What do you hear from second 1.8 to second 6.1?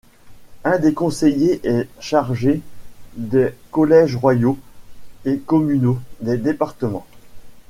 chargé des collèges royaux et communaux